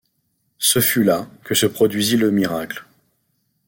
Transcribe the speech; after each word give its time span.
Ce 0.57 0.79
fut 0.79 1.03
là 1.03 1.29
que 1.43 1.53
se 1.53 1.67
produisit 1.67 2.17
le 2.17 2.31
miracle. 2.31 2.87